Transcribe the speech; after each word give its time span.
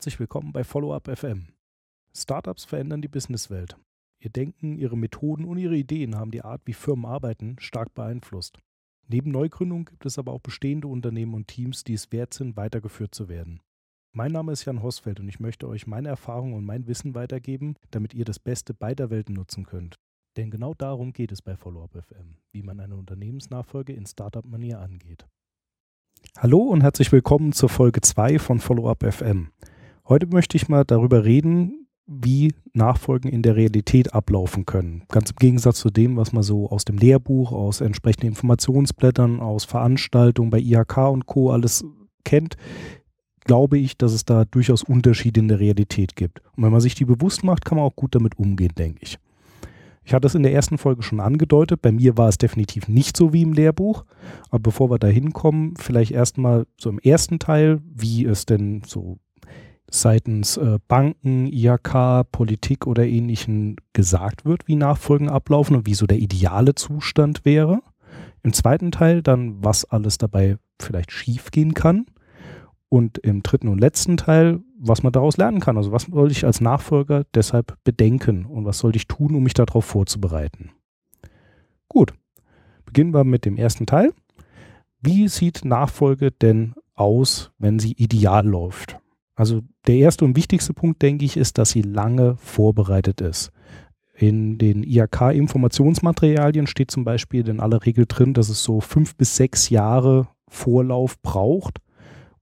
herzlich 0.00 0.18
willkommen 0.18 0.50
bei 0.50 0.64
Follow-up 0.64 1.14
FM. 1.14 1.48
Startups 2.16 2.64
verändern 2.64 3.02
die 3.02 3.08
Businesswelt. 3.08 3.76
Ihr 4.18 4.30
Denken, 4.30 4.78
ihre 4.78 4.96
Methoden 4.96 5.44
und 5.44 5.58
ihre 5.58 5.76
Ideen 5.76 6.16
haben 6.16 6.30
die 6.30 6.40
Art, 6.40 6.62
wie 6.64 6.72
Firmen 6.72 7.04
arbeiten, 7.04 7.56
stark 7.58 7.92
beeinflusst. 7.92 8.60
Neben 9.08 9.30
Neugründungen 9.30 9.84
gibt 9.84 10.06
es 10.06 10.18
aber 10.18 10.32
auch 10.32 10.40
bestehende 10.40 10.88
Unternehmen 10.88 11.34
und 11.34 11.48
Teams, 11.48 11.84
die 11.84 11.92
es 11.92 12.10
wert 12.12 12.32
sind, 12.32 12.56
weitergeführt 12.56 13.14
zu 13.14 13.28
werden. 13.28 13.60
Mein 14.12 14.32
Name 14.32 14.52
ist 14.52 14.64
Jan 14.64 14.82
Hosfeld 14.82 15.20
und 15.20 15.28
ich 15.28 15.38
möchte 15.38 15.68
euch 15.68 15.86
meine 15.86 16.08
Erfahrungen 16.08 16.54
und 16.54 16.64
mein 16.64 16.86
Wissen 16.86 17.14
weitergeben, 17.14 17.74
damit 17.90 18.14
ihr 18.14 18.24
das 18.24 18.38
Beste 18.38 18.72
beider 18.72 19.10
Welten 19.10 19.34
nutzen 19.34 19.66
könnt. 19.66 19.96
Denn 20.38 20.50
genau 20.50 20.72
darum 20.72 21.12
geht 21.12 21.30
es 21.30 21.42
bei 21.42 21.56
Follow-up 21.56 21.92
FM, 21.92 22.38
wie 22.52 22.62
man 22.62 22.80
eine 22.80 22.96
Unternehmensnachfolge 22.96 23.92
in 23.92 24.06
Startup-Manier 24.06 24.80
angeht. 24.80 25.26
Hallo 26.38 26.60
und 26.60 26.80
herzlich 26.80 27.12
willkommen 27.12 27.52
zur 27.52 27.68
Folge 27.68 28.00
2 28.00 28.38
von 28.38 28.60
Follow-up 28.60 29.04
FM. 29.04 29.50
Heute 30.10 30.26
möchte 30.26 30.56
ich 30.56 30.68
mal 30.68 30.84
darüber 30.84 31.24
reden, 31.24 31.86
wie 32.04 32.52
Nachfolgen 32.72 33.30
in 33.30 33.42
der 33.42 33.54
Realität 33.54 34.12
ablaufen 34.12 34.66
können. 34.66 35.04
Ganz 35.08 35.30
im 35.30 35.36
Gegensatz 35.36 35.78
zu 35.78 35.88
dem, 35.88 36.16
was 36.16 36.32
man 36.32 36.42
so 36.42 36.68
aus 36.68 36.84
dem 36.84 36.98
Lehrbuch, 36.98 37.52
aus 37.52 37.80
entsprechenden 37.80 38.26
Informationsblättern, 38.26 39.38
aus 39.38 39.64
Veranstaltungen 39.64 40.50
bei 40.50 40.58
IHK 40.58 40.96
und 41.12 41.26
Co. 41.26 41.52
alles 41.52 41.84
kennt, 42.24 42.56
glaube 43.44 43.78
ich, 43.78 43.96
dass 43.98 44.12
es 44.12 44.24
da 44.24 44.44
durchaus 44.44 44.82
Unterschiede 44.82 45.38
in 45.38 45.46
der 45.46 45.60
Realität 45.60 46.16
gibt. 46.16 46.40
Und 46.56 46.64
wenn 46.64 46.72
man 46.72 46.80
sich 46.80 46.96
die 46.96 47.04
bewusst 47.04 47.44
macht, 47.44 47.64
kann 47.64 47.78
man 47.78 47.86
auch 47.86 47.94
gut 47.94 48.16
damit 48.16 48.36
umgehen, 48.36 48.72
denke 48.76 48.98
ich. 49.02 49.16
Ich 50.02 50.12
hatte 50.12 50.26
es 50.26 50.34
in 50.34 50.42
der 50.42 50.52
ersten 50.52 50.76
Folge 50.76 51.04
schon 51.04 51.20
angedeutet. 51.20 51.82
Bei 51.82 51.92
mir 51.92 52.16
war 52.16 52.28
es 52.28 52.36
definitiv 52.36 52.88
nicht 52.88 53.16
so 53.16 53.32
wie 53.32 53.42
im 53.42 53.52
Lehrbuch. 53.52 54.04
Aber 54.50 54.58
bevor 54.58 54.90
wir 54.90 54.98
da 54.98 55.06
hinkommen, 55.06 55.74
vielleicht 55.76 56.10
erstmal 56.10 56.66
so 56.80 56.90
im 56.90 56.98
ersten 56.98 57.38
Teil, 57.38 57.80
wie 57.94 58.24
es 58.24 58.44
denn 58.44 58.82
so 58.84 59.20
seitens 59.90 60.56
äh, 60.56 60.78
Banken, 60.88 61.46
IHK, 61.46 62.30
Politik 62.30 62.86
oder 62.86 63.06
ähnlichen 63.06 63.76
gesagt 63.92 64.44
wird, 64.44 64.66
wie 64.68 64.76
Nachfolgen 64.76 65.28
ablaufen 65.28 65.76
und 65.76 65.86
wie 65.86 65.94
so 65.94 66.06
der 66.06 66.18
ideale 66.18 66.74
Zustand 66.74 67.44
wäre. 67.44 67.80
Im 68.42 68.52
zweiten 68.52 68.92
Teil 68.92 69.22
dann, 69.22 69.62
was 69.62 69.84
alles 69.84 70.16
dabei 70.16 70.56
vielleicht 70.80 71.12
schiefgehen 71.12 71.74
kann. 71.74 72.06
Und 72.88 73.18
im 73.18 73.42
dritten 73.42 73.68
und 73.68 73.78
letzten 73.78 74.16
Teil, 74.16 74.60
was 74.76 75.02
man 75.02 75.12
daraus 75.12 75.36
lernen 75.36 75.60
kann. 75.60 75.76
Also 75.76 75.92
was 75.92 76.04
soll 76.04 76.30
ich 76.30 76.44
als 76.44 76.60
Nachfolger 76.60 77.24
deshalb 77.34 77.76
bedenken 77.84 78.46
und 78.46 78.64
was 78.64 78.78
soll 78.78 78.96
ich 78.96 79.06
tun, 79.06 79.34
um 79.34 79.42
mich 79.44 79.54
darauf 79.54 79.84
vorzubereiten. 79.84 80.70
Gut, 81.88 82.14
beginnen 82.84 83.14
wir 83.14 83.24
mit 83.24 83.44
dem 83.44 83.56
ersten 83.56 83.86
Teil. 83.86 84.12
Wie 85.00 85.28
sieht 85.28 85.64
Nachfolge 85.64 86.32
denn 86.32 86.74
aus, 86.94 87.52
wenn 87.58 87.78
sie 87.78 87.92
ideal 87.92 88.46
läuft? 88.46 88.98
Also 89.40 89.62
der 89.86 89.96
erste 89.96 90.26
und 90.26 90.36
wichtigste 90.36 90.74
Punkt, 90.74 91.00
denke 91.00 91.24
ich, 91.24 91.38
ist, 91.38 91.56
dass 91.56 91.70
sie 91.70 91.80
lange 91.80 92.36
vorbereitet 92.36 93.22
ist. 93.22 93.52
In 94.14 94.58
den 94.58 94.82
IHK-Informationsmaterialien 94.82 96.66
steht 96.66 96.90
zum 96.90 97.04
Beispiel 97.04 97.48
in 97.48 97.58
aller 97.58 97.86
Regel 97.86 98.04
drin, 98.06 98.34
dass 98.34 98.50
es 98.50 98.62
so 98.62 98.80
fünf 98.82 99.16
bis 99.16 99.36
sechs 99.36 99.70
Jahre 99.70 100.28
Vorlauf 100.46 101.18
braucht, 101.22 101.78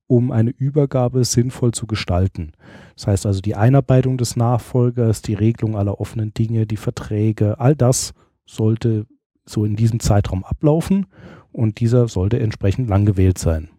um 0.07 0.29
eine 0.33 0.49
Übergabe 0.49 1.23
sinnvoll 1.23 1.71
zu 1.71 1.87
gestalten. 1.87 2.51
Das 2.97 3.07
heißt 3.07 3.25
also 3.25 3.39
die 3.39 3.55
Einarbeitung 3.55 4.17
des 4.17 4.35
Nachfolgers, 4.35 5.21
die 5.21 5.35
Regelung 5.35 5.77
aller 5.77 6.01
offenen 6.01 6.33
Dinge, 6.33 6.67
die 6.67 6.75
Verträge, 6.75 7.61
all 7.61 7.77
das 7.77 8.13
sollte 8.45 9.05
so 9.45 9.63
in 9.63 9.77
diesem 9.77 10.01
Zeitraum 10.01 10.43
ablaufen 10.43 11.05
und 11.53 11.79
dieser 11.79 12.09
sollte 12.09 12.41
entsprechend 12.41 12.89
lang 12.89 13.05
gewählt 13.05 13.37
sein. 13.37 13.69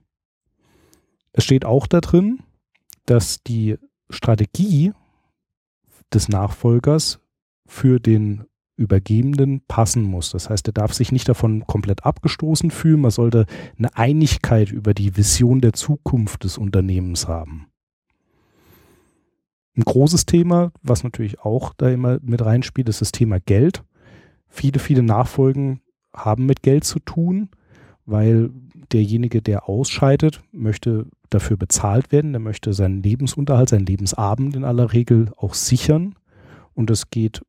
Es 1.35 1.45
steht 1.45 1.67
auch 1.67 1.87
da 1.87 2.01
drin, 2.01 2.39
dass 3.11 3.43
die 3.43 3.77
Strategie 4.09 4.93
des 6.15 6.29
Nachfolgers 6.29 7.19
für 7.67 7.99
den 7.99 8.45
Übergebenden 8.77 9.63
passen 9.67 10.05
muss. 10.05 10.31
Das 10.31 10.49
heißt, 10.49 10.69
er 10.69 10.73
darf 10.73 10.95
sich 10.95 11.11
nicht 11.11 11.29
davon 11.29 11.67
komplett 11.67 12.07
abgestoßen 12.07 12.71
fühlen. 12.71 13.01
Man 13.01 13.11
sollte 13.11 13.47
eine 13.77 13.97
Einigkeit 13.97 14.71
über 14.71 14.95
die 14.95 15.17
Vision 15.17 15.61
der 15.61 15.73
Zukunft 15.73 16.45
des 16.45 16.57
Unternehmens 16.57 17.27
haben. 17.27 17.67
Ein 19.77 19.85
großes 19.85 20.25
Thema, 20.25 20.73
was 20.83 21.03
natürlich 21.03 21.41
auch 21.41 21.75
da 21.77 21.91
immer 21.91 22.19
mit 22.23 22.45
reinspielt, 22.45 22.89
ist 22.89 23.01
das 23.01 23.13
Thema 23.13 23.41
Geld. 23.41 23.83
Viele, 24.49 24.79
viele 24.79 25.03
Nachfolgen 25.03 25.81
haben 26.15 26.47
mit 26.47 26.63
Geld 26.63 26.85
zu 26.85 27.01
tun, 27.01 27.51
weil 28.07 28.51
derjenige, 28.93 29.43
der 29.43 29.69
ausscheidet, 29.69 30.43
möchte 30.53 31.07
dafür 31.31 31.57
bezahlt 31.57 32.13
werden, 32.13 32.33
der 32.33 32.41
möchte 32.41 32.73
seinen 32.73 33.03
Lebensunterhalt, 33.03 33.69
seinen 33.69 33.87
Lebensabend 33.87 34.57
in 34.57 34.65
aller 34.65 34.93
Regel 34.93 35.33
auch 35.37 35.55
sichern. 35.55 36.15
Und 36.75 36.91
es 36.91 37.11
geht 37.11 37.43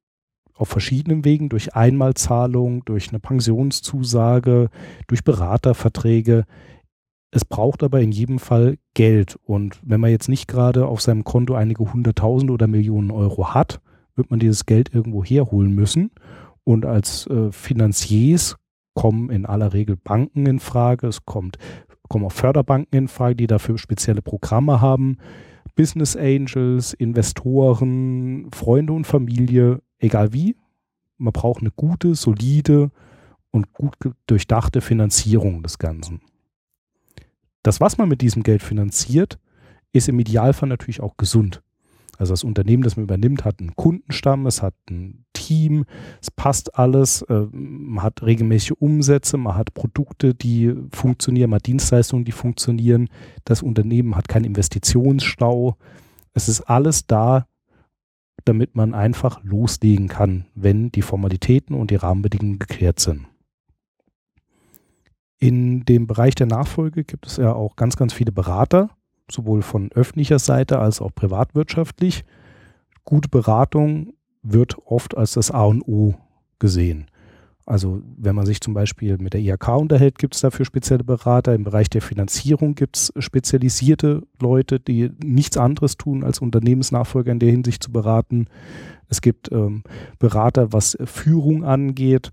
auf 0.53 0.69
verschiedenen 0.69 1.25
Wegen, 1.25 1.49
durch 1.49 1.75
Einmalzahlung, 1.75 2.85
durch 2.85 3.09
eine 3.09 3.19
Pensionszusage, 3.19 4.69
durch 5.07 5.23
Beraterverträge. 5.23 6.45
Es 7.31 7.45
braucht 7.45 7.81
aber 7.81 8.01
in 8.01 8.11
jedem 8.11 8.37
Fall 8.37 8.77
Geld. 8.93 9.39
Und 9.43 9.79
wenn 9.83 9.99
man 9.99 10.11
jetzt 10.11 10.29
nicht 10.29 10.47
gerade 10.47 10.85
auf 10.85 11.01
seinem 11.01 11.23
Konto 11.23 11.55
einige 11.55 11.91
hunderttausend 11.91 12.51
oder 12.51 12.67
Millionen 12.67 13.09
Euro 13.09 13.53
hat, 13.53 13.81
wird 14.15 14.29
man 14.29 14.39
dieses 14.39 14.65
Geld 14.65 14.93
irgendwo 14.93 15.23
herholen 15.23 15.73
müssen. 15.73 16.11
Und 16.63 16.85
als 16.85 17.25
äh, 17.27 17.51
Finanziers 17.51 18.57
kommen 18.93 19.29
in 19.29 19.45
aller 19.45 19.73
Regel 19.73 19.97
Banken 19.97 20.45
in 20.45 20.59
Frage. 20.59 21.07
Es 21.07 21.25
kommt, 21.25 21.57
kommen 22.09 22.25
auch 22.25 22.31
Förderbanken 22.31 22.97
in 22.97 23.07
Frage, 23.07 23.35
die 23.35 23.47
dafür 23.47 23.77
spezielle 23.77 24.21
Programme 24.21 24.81
haben. 24.81 25.17
Business 25.75 26.15
Angels, 26.15 26.93
Investoren, 26.93 28.51
Freunde 28.51 28.93
und 28.93 29.07
Familie 29.07 29.81
egal 30.01 30.33
wie, 30.33 30.55
man 31.17 31.33
braucht 31.33 31.61
eine 31.61 31.71
gute, 31.71 32.15
solide 32.15 32.91
und 33.51 33.73
gut 33.73 33.95
durchdachte 34.27 34.81
Finanzierung 34.81 35.63
des 35.63 35.77
Ganzen. 35.77 36.21
Das, 37.63 37.79
was 37.79 37.97
man 37.97 38.09
mit 38.09 38.21
diesem 38.21 38.43
Geld 38.43 38.63
finanziert, 38.63 39.39
ist 39.93 40.09
im 40.09 40.19
Idealfall 40.19 40.69
natürlich 40.69 41.01
auch 41.01 41.15
gesund. 41.17 41.61
Also 42.21 42.33
das 42.33 42.43
Unternehmen, 42.43 42.83
das 42.83 42.97
man 42.97 43.05
übernimmt, 43.05 43.45
hat 43.45 43.59
einen 43.59 43.75
Kundenstamm, 43.75 44.45
es 44.45 44.61
hat 44.61 44.75
ein 44.91 45.25
Team, 45.33 45.85
es 46.21 46.29
passt 46.29 46.77
alles, 46.77 47.23
äh, 47.23 47.47
man 47.51 48.03
hat 48.03 48.21
regelmäßige 48.21 48.73
Umsätze, 48.77 49.37
man 49.37 49.55
hat 49.55 49.73
Produkte, 49.73 50.35
die 50.35 50.71
funktionieren, 50.91 51.49
man 51.49 51.57
hat 51.57 51.65
Dienstleistungen, 51.65 52.23
die 52.23 52.31
funktionieren. 52.31 53.09
Das 53.43 53.63
Unternehmen 53.63 54.15
hat 54.15 54.27
keinen 54.27 54.45
Investitionsstau. 54.45 55.77
Es 56.33 56.47
ist 56.47 56.61
alles 56.61 57.07
da, 57.07 57.47
damit 58.45 58.75
man 58.75 58.93
einfach 58.93 59.43
loslegen 59.43 60.07
kann, 60.07 60.45
wenn 60.53 60.91
die 60.91 61.01
Formalitäten 61.01 61.75
und 61.75 61.89
die 61.89 61.95
Rahmenbedingungen 61.95 62.59
geklärt 62.59 62.99
sind. 62.99 63.25
In 65.39 65.85
dem 65.85 66.05
Bereich 66.05 66.35
der 66.35 66.45
Nachfolge 66.45 67.03
gibt 67.03 67.25
es 67.25 67.37
ja 67.37 67.51
auch 67.51 67.75
ganz, 67.75 67.95
ganz 67.95 68.13
viele 68.13 68.31
Berater, 68.31 68.91
sowohl 69.31 69.61
von 69.61 69.91
öffentlicher 69.93 70.39
Seite 70.39 70.79
als 70.79 71.01
auch 71.01 71.13
privatwirtschaftlich. 71.13 72.23
Gute 73.03 73.29
Beratung 73.29 74.13
wird 74.43 74.77
oft 74.85 75.17
als 75.17 75.33
das 75.33 75.51
A 75.51 75.63
und 75.63 75.81
O 75.83 76.15
gesehen. 76.59 77.07
Also 77.65 78.01
wenn 78.17 78.35
man 78.35 78.45
sich 78.45 78.59
zum 78.59 78.73
Beispiel 78.73 79.17
mit 79.17 79.33
der 79.33 79.41
IHK 79.41 79.69
unterhält, 79.69 80.17
gibt 80.17 80.35
es 80.35 80.41
dafür 80.41 80.65
spezielle 80.65 81.03
Berater. 81.03 81.53
Im 81.53 81.63
Bereich 81.63 81.89
der 81.89 82.01
Finanzierung 82.01 82.75
gibt 82.75 82.97
es 82.97 83.13
spezialisierte 83.19 84.23
Leute, 84.39 84.79
die 84.79 85.11
nichts 85.23 85.57
anderes 85.57 85.95
tun, 85.95 86.23
als 86.23 86.39
Unternehmensnachfolger 86.39 87.31
in 87.31 87.39
der 87.39 87.51
Hinsicht 87.51 87.83
zu 87.83 87.91
beraten. 87.91 88.47
Es 89.09 89.21
gibt 89.21 89.51
ähm, 89.51 89.83
Berater, 90.19 90.73
was 90.73 90.97
Führung 91.05 91.63
angeht. 91.63 92.31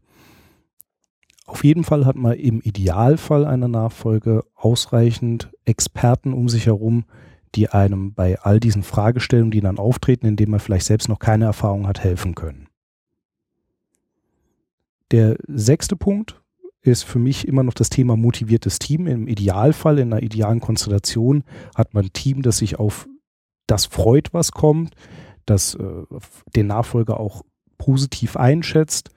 Auf 1.49 1.65
jeden 1.65 1.83
Fall 1.83 2.05
hat 2.05 2.17
man 2.17 2.35
im 2.35 2.61
Idealfall 2.61 3.47
einer 3.47 3.69
Nachfolge 3.69 4.45
ausreichend 4.55 5.51
Experten 5.65 6.35
um 6.35 6.51
sich 6.51 6.67
herum, 6.67 7.07
die 7.55 7.71
einem 7.71 8.13
bei 8.13 8.39
all 8.39 8.61
diesen 8.61 8.83
Fragestellungen, 8.83 9.51
die 9.51 9.63
dann 9.63 9.79
auftreten, 9.79 10.27
indem 10.27 10.51
man 10.51 10.61
vielleicht 10.61 10.85
selbst 10.85 11.09
noch 11.09 11.19
keine 11.19 11.47
Erfahrung 11.47 11.89
hat, 11.89 12.05
helfen 12.05 12.35
können. 12.35 12.69
Der 15.11 15.39
sechste 15.49 15.97
Punkt 15.97 16.39
ist 16.83 17.05
für 17.05 17.19
mich 17.19 17.49
immer 17.49 17.63
noch 17.63 17.73
das 17.73 17.89
Thema 17.89 18.15
motiviertes 18.15 18.79
Team. 18.79 19.07
Im 19.07 19.27
Idealfall, 19.27 19.99
in 20.01 20.13
einer 20.13 20.23
idealen 20.23 20.61
Konstellation, 20.61 21.45
hat 21.75 21.95
man 21.95 22.05
ein 22.05 22.13
Team, 22.13 22.43
das 22.43 22.59
sich 22.59 22.79
auf 22.79 23.09
das 23.67 23.87
freut, 23.87 24.35
was 24.35 24.53
kommt, 24.53 24.95
das 25.47 25.75
äh, 25.77 26.05
den 26.55 26.67
Nachfolger 26.67 27.19
auch 27.19 27.43
positiv 27.79 28.37
einschätzt, 28.37 29.13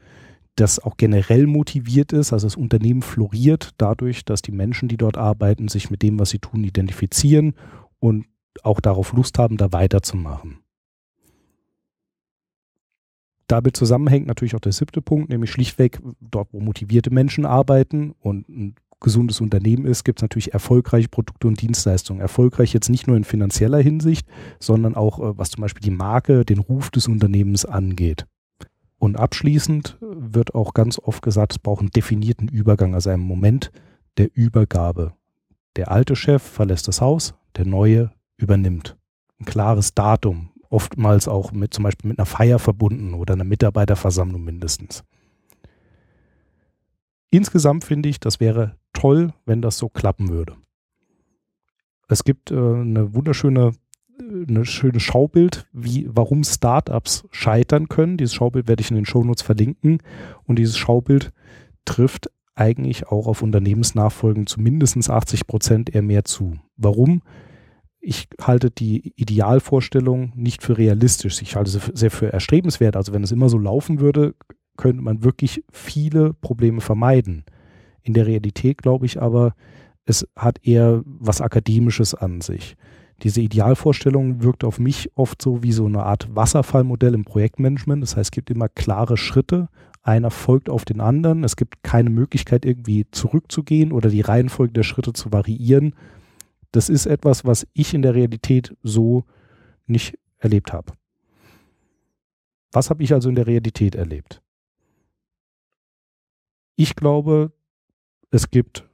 das 0.61 0.79
auch 0.79 0.95
generell 0.95 1.47
motiviert 1.47 2.13
ist, 2.13 2.33
also 2.33 2.45
das 2.45 2.55
Unternehmen 2.55 3.01
floriert 3.01 3.71
dadurch, 3.77 4.23
dass 4.25 4.41
die 4.41 4.51
Menschen, 4.51 4.87
die 4.87 4.97
dort 4.97 5.17
arbeiten, 5.17 5.67
sich 5.67 5.89
mit 5.89 6.03
dem, 6.03 6.19
was 6.19 6.29
sie 6.29 6.39
tun, 6.39 6.63
identifizieren 6.63 7.55
und 7.99 8.25
auch 8.63 8.79
darauf 8.79 9.13
Lust 9.13 9.39
haben, 9.39 9.57
da 9.57 9.71
weiterzumachen. 9.71 10.59
Damit 13.47 13.75
zusammenhängt 13.75 14.27
natürlich 14.27 14.55
auch 14.55 14.61
der 14.61 14.71
siebte 14.71 15.01
Punkt, 15.01 15.29
nämlich 15.29 15.51
schlichtweg 15.51 15.99
dort, 16.21 16.53
wo 16.53 16.59
motivierte 16.59 17.11
Menschen 17.11 17.45
arbeiten 17.45 18.13
und 18.19 18.47
ein 18.47 18.75
gesundes 18.99 19.41
Unternehmen 19.41 19.85
ist, 19.85 20.03
gibt 20.03 20.19
es 20.19 20.21
natürlich 20.21 20.53
erfolgreiche 20.53 21.09
Produkte 21.09 21.47
und 21.47 21.59
Dienstleistungen. 21.59 22.21
Erfolgreich 22.21 22.71
jetzt 22.71 22.89
nicht 22.89 23.07
nur 23.07 23.17
in 23.17 23.23
finanzieller 23.23 23.79
Hinsicht, 23.79 24.27
sondern 24.59 24.95
auch 24.95 25.19
äh, 25.19 25.37
was 25.37 25.49
zum 25.49 25.61
Beispiel 25.61 25.81
die 25.81 25.89
Marke, 25.89 26.45
den 26.45 26.59
Ruf 26.59 26.91
des 26.91 27.07
Unternehmens 27.07 27.65
angeht. 27.65 28.27
Und 29.01 29.18
abschließend 29.18 29.98
wird 30.00 30.53
auch 30.53 30.75
ganz 30.75 31.00
oft 31.00 31.24
gesagt, 31.24 31.53
es 31.53 31.59
braucht 31.59 31.80
einen 31.80 31.89
definierten 31.89 32.48
Übergang, 32.48 32.94
also 32.94 33.09
einen 33.09 33.24
Moment 33.24 33.71
der 34.18 34.30
Übergabe. 34.36 35.13
Der 35.75 35.89
alte 35.89 36.15
Chef 36.15 36.44
verlässt 36.44 36.88
das 36.88 37.01
Haus, 37.01 37.33
der 37.56 37.65
neue 37.65 38.12
übernimmt. 38.38 38.95
Ein 39.39 39.45
klares 39.45 39.95
Datum, 39.95 40.51
oftmals 40.69 41.27
auch 41.27 41.51
mit 41.51 41.74
zum 41.74 41.81
Beispiel 41.83 42.09
mit 42.09 42.19
einer 42.19 42.27
Feier 42.27 42.59
verbunden 42.59 43.15
oder 43.15 43.33
einer 43.33 43.44
Mitarbeiterversammlung 43.44 44.44
mindestens. 44.44 45.04
Insgesamt 47.31 47.83
finde 47.83 48.07
ich, 48.07 48.19
das 48.19 48.39
wäre 48.39 48.77
toll, 48.94 49.33
wenn 49.47 49.63
das 49.63 49.80
so 49.80 49.89
klappen 49.89 50.30
würde. 50.30 50.57
Es 52.07 52.24
gibt 52.24 52.51
äh, 52.51 52.56
eine 52.56 53.15
wunderschöne 53.15 53.71
eine 54.47 54.65
schöne 54.65 54.99
Schaubild, 54.99 55.67
wie, 55.73 56.07
warum 56.09 56.43
Startups 56.43 57.27
scheitern 57.31 57.88
können. 57.89 58.17
Dieses 58.17 58.33
Schaubild 58.33 58.67
werde 58.67 58.81
ich 58.81 58.89
in 58.89 58.95
den 58.95 59.05
Shownotes 59.05 59.41
verlinken. 59.41 59.99
Und 60.45 60.57
dieses 60.57 60.77
Schaubild 60.77 61.31
trifft 61.85 62.29
eigentlich 62.55 63.07
auch 63.07 63.27
auf 63.27 63.41
Unternehmensnachfolgen 63.41 64.47
zu 64.47 64.59
mindestens 64.61 65.09
80 65.09 65.47
Prozent 65.47 65.95
eher 65.95 66.01
mehr 66.01 66.25
zu. 66.25 66.55
Warum? 66.77 67.21
Ich 67.99 68.27
halte 68.41 68.71
die 68.71 69.13
Idealvorstellung 69.15 70.33
nicht 70.35 70.63
für 70.63 70.77
realistisch. 70.77 71.41
Ich 71.41 71.55
halte 71.55 71.69
sie 71.69 71.79
sehr 71.94 72.11
für 72.11 72.33
erstrebenswert. 72.33 72.95
Also 72.95 73.13
wenn 73.13 73.23
es 73.23 73.31
immer 73.31 73.49
so 73.49 73.57
laufen 73.57 73.99
würde, 73.99 74.35
könnte 74.77 75.01
man 75.01 75.23
wirklich 75.23 75.63
viele 75.71 76.33
Probleme 76.33 76.81
vermeiden. 76.81 77.45
In 78.01 78.13
der 78.13 78.25
Realität 78.25 78.79
glaube 78.79 79.05
ich 79.05 79.21
aber, 79.21 79.53
es 80.05 80.27
hat 80.35 80.65
eher 80.65 81.01
was 81.05 81.41
Akademisches 81.41 82.15
an 82.15 82.41
sich. 82.41 82.75
Diese 83.23 83.41
Idealvorstellung 83.41 84.41
wirkt 84.41 84.63
auf 84.63 84.79
mich 84.79 85.12
oft 85.15 85.41
so 85.41 85.62
wie 85.62 85.71
so 85.71 85.85
eine 85.85 86.03
Art 86.03 86.35
Wasserfallmodell 86.35 87.13
im 87.13 87.23
Projektmanagement. 87.23 88.01
Das 88.01 88.15
heißt, 88.15 88.27
es 88.27 88.31
gibt 88.31 88.50
immer 88.50 88.68
klare 88.68 89.15
Schritte. 89.18 89.69
Einer 90.01 90.31
folgt 90.31 90.69
auf 90.69 90.85
den 90.85 91.01
anderen. 91.01 91.44
Es 91.44 91.56
gibt 91.56 91.83
keine 91.83 92.09
Möglichkeit, 92.09 92.65
irgendwie 92.65 93.06
zurückzugehen 93.12 93.91
oder 93.91 94.09
die 94.09 94.21
Reihenfolge 94.21 94.73
der 94.73 94.83
Schritte 94.83 95.13
zu 95.13 95.31
variieren. 95.31 95.94
Das 96.71 96.89
ist 96.89 97.06
etwas, 97.06 97.45
was 97.45 97.68
ich 97.73 97.94
in 97.94 98.01
der 98.01 98.15
Realität 98.15 98.75
so 98.81 99.25
nicht 99.85 100.18
erlebt 100.39 100.73
habe. 100.73 100.94
Was 102.71 102.89
habe 102.89 103.03
ich 103.03 103.13
also 103.13 103.29
in 103.29 103.35
der 103.35 103.47
Realität 103.47 103.94
erlebt? 103.95 104.41
Ich 106.75 106.95
glaube, 106.95 107.51
es 108.31 108.50
gibt 108.50 108.89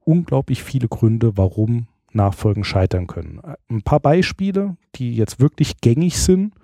unglaublich 0.00 0.64
viele 0.64 0.88
Gründe, 0.88 1.36
warum 1.36 1.86
Nachfolgen 2.14 2.64
scheitern 2.64 3.06
können. 3.06 3.40
Ein 3.68 3.82
paar 3.82 4.00
Beispiele, 4.00 4.76
die 4.94 5.14
jetzt 5.14 5.40
wirklich 5.40 5.80
gängig 5.80 6.18
sind. 6.18 6.54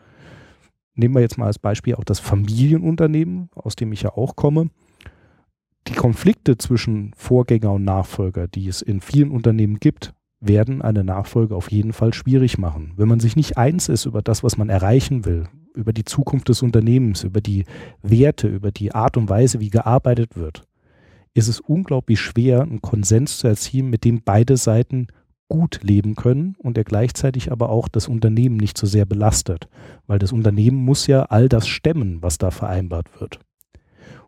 Nehmen 0.94 1.14
wir 1.14 1.20
jetzt 1.20 1.38
mal 1.38 1.46
als 1.46 1.58
Beispiel 1.58 1.94
auch 1.94 2.04
das 2.04 2.20
Familienunternehmen, 2.20 3.50
aus 3.54 3.76
dem 3.76 3.92
ich 3.92 4.02
ja 4.02 4.12
auch 4.12 4.36
komme. 4.36 4.70
Die 5.88 5.94
Konflikte 5.94 6.58
zwischen 6.58 7.12
Vorgänger 7.16 7.72
und 7.72 7.84
Nachfolger, 7.84 8.46
die 8.48 8.68
es 8.68 8.82
in 8.82 9.00
vielen 9.00 9.30
Unternehmen 9.30 9.80
gibt, 9.80 10.14
werden 10.40 10.82
eine 10.82 11.04
Nachfolge 11.04 11.54
auf 11.54 11.70
jeden 11.70 11.92
Fall 11.92 12.14
schwierig 12.14 12.58
machen. 12.58 12.92
Wenn 12.96 13.08
man 13.08 13.20
sich 13.20 13.36
nicht 13.36 13.58
eins 13.58 13.88
ist 13.88 14.06
über 14.06 14.22
das, 14.22 14.42
was 14.42 14.56
man 14.56 14.68
erreichen 14.68 15.24
will, 15.24 15.48
über 15.74 15.92
die 15.92 16.04
Zukunft 16.04 16.48
des 16.48 16.62
Unternehmens, 16.62 17.24
über 17.24 17.40
die 17.40 17.64
Werte, 18.02 18.48
über 18.48 18.70
die 18.70 18.92
Art 18.94 19.16
und 19.16 19.28
Weise, 19.28 19.60
wie 19.60 19.70
gearbeitet 19.70 20.36
wird, 20.36 20.64
ist 21.34 21.48
es 21.48 21.60
unglaublich 21.60 22.20
schwer, 22.20 22.62
einen 22.62 22.80
Konsens 22.80 23.38
zu 23.38 23.48
erzielen, 23.48 23.90
mit 23.90 24.04
dem 24.04 24.22
beide 24.22 24.56
Seiten 24.56 25.06
gut 25.50 25.80
leben 25.82 26.14
können 26.14 26.54
und 26.58 26.78
der 26.78 26.84
gleichzeitig 26.84 27.52
aber 27.52 27.68
auch 27.68 27.88
das 27.88 28.08
Unternehmen 28.08 28.56
nicht 28.56 28.78
so 28.78 28.86
sehr 28.86 29.04
belastet, 29.04 29.68
weil 30.06 30.18
das 30.18 30.32
Unternehmen 30.32 30.78
muss 30.78 31.06
ja 31.06 31.24
all 31.24 31.48
das 31.50 31.68
stemmen, 31.68 32.22
was 32.22 32.38
da 32.38 32.50
vereinbart 32.50 33.20
wird. 33.20 33.40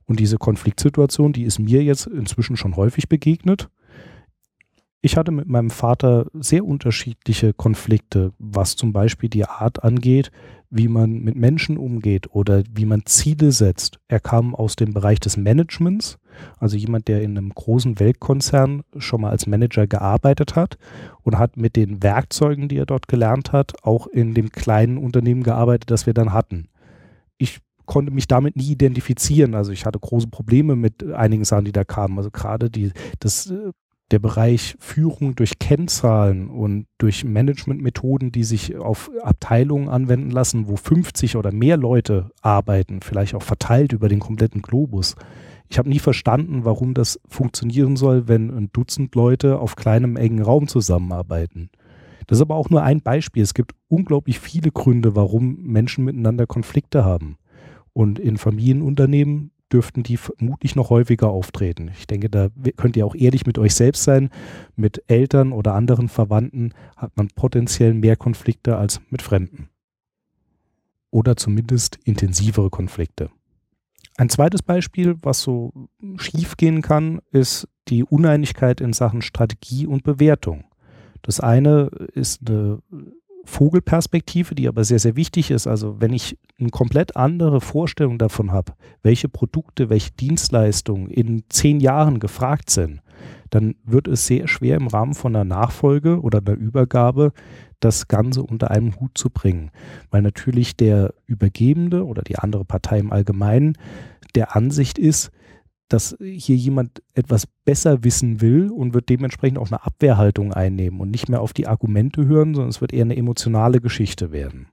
Und 0.05 0.19
diese 0.21 0.37
Konfliktsituation, 0.37 1.33
die 1.33 1.45
ist 1.45 1.61
mir 1.61 1.83
jetzt 1.83 2.07
inzwischen 2.07 2.57
schon 2.57 2.77
häufig 2.77 3.09
begegnet. 3.09 3.71
Ich 5.01 5.17
hatte 5.17 5.31
mit 5.31 5.49
meinem 5.49 5.71
Vater 5.71 6.27
sehr 6.35 6.65
unterschiedliche 6.65 7.53
Konflikte, 7.55 8.33
was 8.39 8.77
zum 8.77 8.93
Beispiel 8.93 9.29
die 9.29 9.47
Art 9.47 9.85
angeht, 9.85 10.33
wie 10.71 10.89
man 10.89 11.21
mit 11.21 11.37
Menschen 11.37 11.77
umgeht 11.77 12.35
oder 12.35 12.65
wie 12.73 12.85
man 12.85 13.07
Ziele 13.07 13.53
setzt. 13.53 14.01
Er 14.09 14.21
kam 14.21 14.55
aus 14.55 14.75
dem 14.75 14.93
Bereich 14.93 15.21
des 15.21 15.37
Managements, 15.37 16.19
also 16.59 16.77
jemand, 16.77 17.09
der 17.09 17.23
in 17.23 17.37
einem 17.37 17.51
großen 17.51 17.99
Weltkonzern 18.01 18.83
schon 18.99 19.21
mal 19.23 19.31
als 19.31 19.47
Manager 19.47 19.87
gearbeitet 19.87 20.57
hat 20.57 20.79
und 21.23 21.39
hat 21.39 21.57
mit 21.57 21.77
den 21.77 22.03
Werkzeugen, 22.03 22.69
die 22.69 22.77
er 22.77 22.87
dort 22.87 23.09
gelernt 23.09 23.53
hat, 23.53 23.73
auch 23.83 24.07
in 24.07 24.35
dem 24.35 24.51
kleinen 24.51 24.99
Unternehmen 24.99 25.43
gearbeitet, 25.43 25.91
das 25.91 26.07
wir 26.07 26.15
dann 26.15 26.33
hatten. 26.33 26.69
Ich 27.39 27.61
konnte 27.87 28.13
mich 28.13 28.29
damit 28.29 28.57
nie 28.57 28.71
identifizieren. 28.71 29.55
Also 29.55 29.73
ich 29.73 29.85
hatte 29.87 29.99
große 29.99 30.29
Probleme 30.29 30.77
mit 30.77 31.05
einigen 31.13 31.45
Sachen, 31.45 31.65
die 31.65 31.73
da 31.73 31.85
kamen. 31.85 32.17
Also 32.17 32.31
gerade 32.31 32.71
die, 32.71 32.93
das 33.19 33.51
äh, 33.51 33.73
der 34.13 34.19
Bereich 34.19 34.77
Führung 34.79 35.35
durch 35.35 35.59
Kennzahlen 35.59 36.49
und 36.49 36.87
durch 36.99 37.25
Managementmethoden, 37.25 38.31
die 38.31 38.45
sich 38.45 38.77
auf 38.77 39.11
Abteilungen 39.23 39.89
anwenden 39.89 40.31
lassen, 40.31 40.69
wo 40.69 40.77
50 40.77 41.37
oder 41.37 41.51
mehr 41.51 41.77
Leute 41.77 42.31
arbeiten, 42.43 43.01
vielleicht 43.01 43.35
auch 43.35 43.43
verteilt 43.43 43.93
über 43.93 44.09
den 44.09 44.21
kompletten 44.21 44.63
Globus. 44.63 45.17
Ich 45.73 45.79
habe 45.79 45.89
nie 45.89 46.01
verstanden, 46.01 46.67
warum 46.67 46.93
das 46.93 47.19
funktionieren 47.27 47.97
soll, 47.97 48.29
wenn 48.29 48.51
ein 48.51 48.69
Dutzend 48.75 49.15
Leute 49.15 49.59
auf 49.59 49.75
kleinem 49.75 50.17
engen 50.17 50.43
Raum 50.43 50.69
zusammenarbeiten. 50.69 51.71
Das 52.27 52.37
ist 52.37 52.43
aber 52.43 52.57
auch 52.57 52.69
nur 52.69 52.83
ein 52.83 53.01
Beispiel. 53.01 53.43
Es 53.43 53.55
gibt 53.55 53.73
unglaublich 53.89 54.39
viele 54.39 54.71
Gründe, 54.71 55.17
warum 55.17 55.63
Menschen 55.63 56.05
miteinander 56.05 56.47
Konflikte 56.47 57.07
haben. 57.07 57.39
Und 57.95 58.19
in 58.19 58.37
Familienunternehmen 58.37 59.51
dürften 59.73 60.03
die 60.03 60.19
vermutlich 60.19 60.77
noch 60.77 60.91
häufiger 60.91 61.31
auftreten. 61.31 61.91
Ich 61.97 62.07
denke, 62.07 62.29
da 62.29 62.51
könnt 62.77 62.99
ihr 62.99 63.07
auch 63.07 63.15
ehrlich 63.15 63.47
mit 63.47 63.57
euch 63.57 63.73
selbst 63.73 64.05
sein. 64.05 64.29
Mit 64.77 65.03
Eltern 65.07 65.53
oder 65.53 65.73
anderen 65.73 66.11
Verwandten 66.11 66.75
hat 66.99 67.17
man 67.17 67.29
potenziell 67.29 67.95
mehr 67.95 68.17
Konflikte 68.17 68.77
als 68.77 69.01
mit 69.09 69.23
Fremden. 69.23 69.71
Oder 71.11 71.39
zumindest 71.39 71.99
intensivere 72.05 72.69
Konflikte. 72.69 73.31
Ein 74.17 74.29
zweites 74.29 74.63
Beispiel, 74.63 75.17
was 75.23 75.41
so 75.41 75.73
schief 76.17 76.57
gehen 76.57 76.83
kann, 76.83 77.21
ist 77.31 77.69
die 77.89 78.05
Uneinigkeit 78.05 78.81
in 78.81 78.93
Sachen 78.93 79.23
Strategie 79.23 79.87
und 79.87 80.03
Bewertung. 80.03 80.65
Das 81.23 81.41
eine 81.41 81.89
ist 82.15 82.49
eine 82.49 82.81
Vogelperspektive, 83.45 84.55
die 84.55 84.69
aber 84.69 84.85
sehr, 84.85 84.99
sehr 84.99 85.17
wichtig 85.17 85.51
ist. 85.51 85.67
Also 85.67 86.01
wenn 86.01 86.13
ich 86.13 86.39
eine 86.61 86.71
komplett 86.71 87.17
andere 87.17 87.61
Vorstellung 87.61 88.19
davon 88.19 88.53
habe, 88.53 88.73
welche 89.03 89.29
Produkte, 89.29 89.91
welche 89.91 90.13
Dienstleistungen 90.13 91.09
in 91.09 91.43
zehn 91.49 91.81
Jahren 91.81 92.21
gefragt 92.21 92.71
sind, 92.71 93.01
dann 93.51 93.75
wird 93.85 94.09
es 94.09 94.27
sehr 94.27 94.49
schwer 94.49 94.77
im 94.77 94.87
Rahmen 94.87 95.15
von 95.15 95.35
einer 95.35 95.45
Nachfolge 95.45 96.21
oder 96.21 96.39
einer 96.39 96.57
Übergabe 96.57 97.33
das 97.81 98.09
Ganze 98.09 98.43
unter 98.43 98.71
einem 98.71 98.99
Hut 99.01 99.19
zu 99.19 99.29
bringen. 99.29 99.71
Weil 100.11 100.23
natürlich 100.23 100.77
der 100.77 101.15
Übergebende 101.27 102.07
oder 102.07 102.23
die 102.23 102.39
andere 102.39 102.65
Partei 102.65 102.99
im 102.99 103.13
Allgemeinen 103.13 103.77
der 104.35 104.57
Ansicht 104.57 104.99
ist, 104.99 105.31
dass 105.93 106.17
hier 106.21 106.57
jemand 106.57 107.03
etwas 107.15 107.47
besser 107.47 108.03
wissen 108.03 108.41
will 108.41 108.71
und 108.71 108.95
wird 108.95 109.09
dementsprechend 109.09 109.59
auch 109.59 109.71
eine 109.71 109.85
Abwehrhaltung 109.85 110.53
einnehmen 110.53 111.01
und 111.01 111.11
nicht 111.11 111.29
mehr 111.29 111.43
auf 111.43 111.53
die 111.53 111.67
Argumente 111.67 112.25
hören, 112.27 112.55
sondern 112.55 112.71
es 112.71 112.81
wird 112.81 112.93
eher 112.93 113.05
eine 113.05 113.17
emotionale 113.17 113.81
Geschichte 113.81 114.33
werden. 114.33 114.69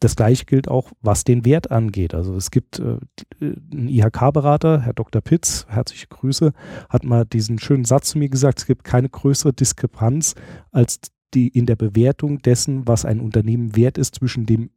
Das 0.00 0.14
gleiche 0.14 0.44
gilt 0.44 0.68
auch, 0.68 0.92
was 1.00 1.24
den 1.24 1.44
Wert 1.44 1.70
angeht. 1.70 2.14
Also 2.14 2.36
es 2.36 2.50
gibt 2.50 2.78
äh, 2.78 2.98
einen 3.40 3.88
IHK-Berater, 3.88 4.82
Herr 4.82 4.92
Dr. 4.92 5.22
Pitz, 5.22 5.66
herzliche 5.68 6.06
Grüße, 6.06 6.52
hat 6.88 7.04
mal 7.04 7.24
diesen 7.24 7.58
schönen 7.58 7.84
Satz 7.84 8.10
zu 8.10 8.18
mir 8.18 8.28
gesagt, 8.28 8.60
es 8.60 8.66
gibt 8.66 8.84
keine 8.84 9.08
größere 9.08 9.52
Diskrepanz 9.52 10.34
als 10.70 11.00
die 11.34 11.48
in 11.48 11.66
der 11.66 11.76
Bewertung 11.76 12.40
dessen, 12.40 12.86
was 12.86 13.04
ein 13.04 13.20
Unternehmen 13.20 13.74
wert 13.74 13.98
ist 13.98 14.14
zwischen 14.14 14.46
dem 14.46 14.70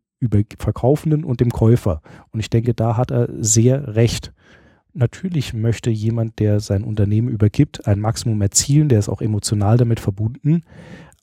Verkaufenden 0.57 1.23
und 1.23 1.39
dem 1.39 1.51
Käufer. 1.51 2.01
Und 2.31 2.39
ich 2.39 2.49
denke, 2.49 2.73
da 2.73 2.97
hat 2.97 3.11
er 3.11 3.29
sehr 3.39 3.95
recht 3.95 4.33
natürlich 4.93 5.53
möchte 5.53 5.89
jemand, 5.89 6.39
der 6.39 6.60
sein 6.60 6.83
Unternehmen 6.83 7.29
übergibt, 7.29 7.88
ein 7.88 8.00
Maximum 8.00 8.41
erzielen, 8.41 8.89
der 8.89 9.00
ist 9.00 9.10
auch 9.10 9.21
emotional 9.21 9.77
damit 9.77 10.00
verbunden. 10.00 10.63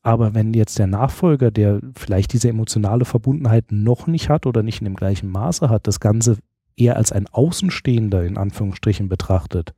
Aber 0.02 0.34
wenn 0.34 0.54
jetzt 0.54 0.78
der 0.78 0.86
Nachfolger, 0.86 1.50
der 1.50 1.80
vielleicht 1.94 2.32
diese 2.32 2.48
emotionale 2.48 3.04
Verbundenheit 3.04 3.66
noch 3.70 4.06
nicht 4.06 4.28
hat 4.28 4.46
oder 4.46 4.62
nicht 4.62 4.80
in 4.80 4.84
dem 4.84 4.96
gleichen 4.96 5.28
Maße 5.28 5.68
hat, 5.68 5.86
das 5.86 6.00
Ganze 6.00 6.38
eher 6.76 6.96
als 6.96 7.12
ein 7.12 7.26
Außenstehender 7.26 8.24
in 8.24 8.38
Anführungsstrichen 8.38 9.08
betrachtet, 9.08 9.74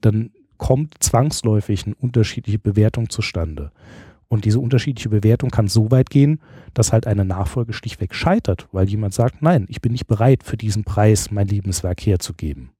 dann 0.00 0.30
kommt 0.58 0.94
zwangsläufig 1.00 1.86
eine 1.86 1.94
unterschiedliche 1.94 2.58
Bewertung 2.58 3.08
zustande. 3.08 3.70
Und 4.28 4.44
diese 4.44 4.60
unterschiedliche 4.60 5.08
Bewertung 5.08 5.50
kann 5.50 5.66
so 5.66 5.90
weit 5.90 6.10
gehen, 6.10 6.40
dass 6.74 6.92
halt 6.92 7.06
eine 7.06 7.24
Nachfolge 7.24 7.72
schlichtweg 7.72 8.14
scheitert, 8.14 8.68
weil 8.70 8.88
jemand 8.88 9.14
sagt, 9.14 9.42
nein, 9.42 9.66
ich 9.68 9.80
bin 9.80 9.92
nicht 9.92 10.06
bereit, 10.06 10.44
für 10.44 10.56
diesen 10.56 10.84
Preis 10.84 11.30
mein 11.30 11.48
Lebenswerk 11.48 12.00
herzugeben. 12.02 12.70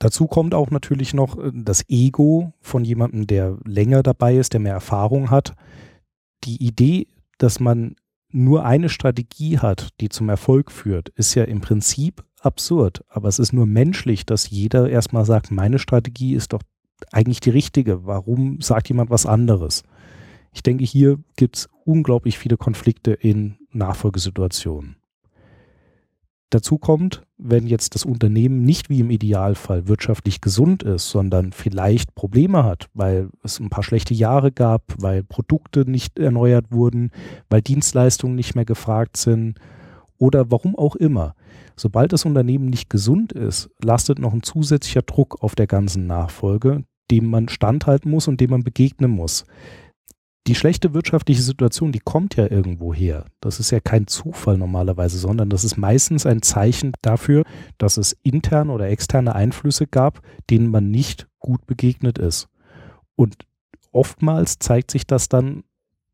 Dazu 0.00 0.26
kommt 0.26 0.54
auch 0.54 0.70
natürlich 0.70 1.14
noch 1.14 1.38
äh, 1.38 1.52
das 1.54 1.88
Ego 1.88 2.52
von 2.60 2.84
jemandem, 2.84 3.28
der 3.28 3.56
länger 3.64 4.02
dabei 4.02 4.36
ist, 4.36 4.54
der 4.54 4.60
mehr 4.60 4.72
Erfahrung 4.72 5.30
hat. 5.30 5.54
Die 6.44 6.66
Idee, 6.66 7.06
dass 7.38 7.60
man 7.60 7.94
nur 8.32 8.64
eine 8.64 8.88
Strategie 8.88 9.58
hat, 9.58 9.90
die 10.00 10.08
zum 10.08 10.28
Erfolg 10.28 10.72
führt, 10.72 11.10
ist 11.10 11.34
ja 11.34 11.44
im 11.44 11.60
Prinzip 11.60 12.24
absurd. 12.40 13.04
Aber 13.08 13.28
es 13.28 13.38
ist 13.38 13.52
nur 13.52 13.66
menschlich, 13.66 14.24
dass 14.24 14.50
jeder 14.50 14.88
erstmal 14.88 15.24
sagt, 15.24 15.50
meine 15.50 15.78
Strategie 15.78 16.34
ist 16.34 16.54
doch 16.54 16.62
eigentlich 17.12 17.40
die 17.40 17.50
richtige. 17.50 18.06
Warum 18.06 18.60
sagt 18.60 18.88
jemand 18.88 19.10
was 19.10 19.26
anderes? 19.26 19.82
Ich 20.52 20.62
denke, 20.62 20.84
hier 20.84 21.18
gibt 21.36 21.56
es 21.56 21.68
unglaublich 21.84 22.38
viele 22.38 22.56
Konflikte 22.56 23.12
in 23.12 23.58
Nachfolgesituationen. 23.72 24.96
Dazu 26.50 26.78
kommt, 26.78 27.22
wenn 27.38 27.68
jetzt 27.68 27.94
das 27.94 28.04
Unternehmen 28.04 28.64
nicht 28.64 28.90
wie 28.90 29.00
im 29.00 29.10
Idealfall 29.10 29.86
wirtschaftlich 29.86 30.40
gesund 30.40 30.82
ist, 30.82 31.08
sondern 31.08 31.52
vielleicht 31.52 32.16
Probleme 32.16 32.64
hat, 32.64 32.88
weil 32.92 33.30
es 33.44 33.60
ein 33.60 33.70
paar 33.70 33.84
schlechte 33.84 34.14
Jahre 34.14 34.50
gab, 34.50 34.82
weil 34.98 35.22
Produkte 35.22 35.88
nicht 35.88 36.18
erneuert 36.18 36.66
wurden, 36.72 37.12
weil 37.48 37.62
Dienstleistungen 37.62 38.34
nicht 38.34 38.56
mehr 38.56 38.64
gefragt 38.64 39.16
sind 39.16 39.58
oder 40.18 40.50
warum 40.50 40.76
auch 40.76 40.96
immer. 40.96 41.36
Sobald 41.76 42.12
das 42.12 42.24
Unternehmen 42.24 42.66
nicht 42.66 42.90
gesund 42.90 43.32
ist, 43.32 43.70
lastet 43.82 44.18
noch 44.18 44.32
ein 44.32 44.42
zusätzlicher 44.42 45.02
Druck 45.02 45.42
auf 45.42 45.54
der 45.54 45.68
ganzen 45.68 46.08
Nachfolge, 46.08 46.84
dem 47.12 47.26
man 47.26 47.48
standhalten 47.48 48.10
muss 48.10 48.26
und 48.26 48.40
dem 48.40 48.50
man 48.50 48.64
begegnen 48.64 49.12
muss 49.12 49.44
die 50.46 50.54
schlechte 50.54 50.94
wirtschaftliche 50.94 51.42
Situation, 51.42 51.92
die 51.92 52.00
kommt 52.00 52.36
ja 52.36 52.50
irgendwo 52.50 52.94
her. 52.94 53.26
Das 53.40 53.60
ist 53.60 53.70
ja 53.70 53.80
kein 53.80 54.06
Zufall 54.06 54.56
normalerweise, 54.56 55.18
sondern 55.18 55.50
das 55.50 55.64
ist 55.64 55.76
meistens 55.76 56.26
ein 56.26 56.42
Zeichen 56.42 56.92
dafür, 57.02 57.44
dass 57.78 57.98
es 57.98 58.16
interne 58.22 58.72
oder 58.72 58.88
externe 58.88 59.34
Einflüsse 59.34 59.86
gab, 59.86 60.22
denen 60.48 60.70
man 60.70 60.90
nicht 60.90 61.28
gut 61.38 61.66
begegnet 61.66 62.18
ist. 62.18 62.48
Und 63.16 63.36
oftmals 63.92 64.58
zeigt 64.58 64.90
sich 64.90 65.06
das 65.06 65.28
dann 65.28 65.64